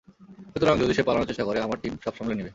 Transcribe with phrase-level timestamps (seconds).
[0.53, 2.49] সুতরাং, যদি সে পালানোর চেষ্টা করে, আমার টিম সব সামলে নিবে।